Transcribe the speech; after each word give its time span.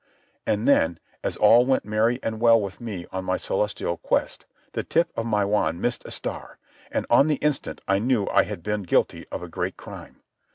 And 0.47 0.67
then, 0.67 0.99
as 1.23 1.37
all 1.37 1.63
went 1.63 1.85
merry 1.85 2.19
and 2.23 2.39
well 2.39 2.59
with 2.59 2.81
me 2.81 3.05
on 3.11 3.23
my 3.23 3.37
celestial 3.37 3.97
quest, 3.97 4.47
the 4.71 4.83
tip 4.83 5.11
of 5.15 5.27
my 5.27 5.45
wand 5.45 5.79
missed 5.79 6.03
a 6.05 6.09
star, 6.09 6.57
and 6.91 7.05
on 7.11 7.27
the 7.27 7.35
instant 7.35 7.81
I 7.87 7.99
knew 7.99 8.25
I 8.29 8.41
had 8.45 8.63
been 8.63 8.81
guilty 8.81 9.27
of 9.31 9.43
a 9.43 9.47
great 9.47 9.77
crime. 9.77 10.15